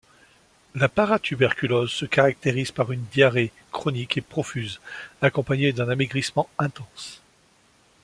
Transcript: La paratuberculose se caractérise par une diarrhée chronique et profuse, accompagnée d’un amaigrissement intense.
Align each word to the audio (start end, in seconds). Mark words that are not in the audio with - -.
La 0.73 0.89
paratuberculose 0.89 1.91
se 1.91 2.05
caractérise 2.07 2.71
par 2.71 2.91
une 2.91 3.05
diarrhée 3.11 3.51
chronique 3.71 4.17
et 4.17 4.21
profuse, 4.21 4.81
accompagnée 5.21 5.73
d’un 5.73 5.89
amaigrissement 5.89 6.49
intense. 6.57 7.21